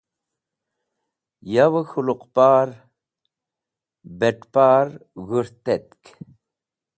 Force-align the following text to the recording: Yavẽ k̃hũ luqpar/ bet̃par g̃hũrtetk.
Yavẽ 1.53 1.83
k̃hũ 1.89 2.05
luqpar/ 2.07 2.69
bet̃par 4.19 4.87
g̃hũrtetk. 5.27 6.01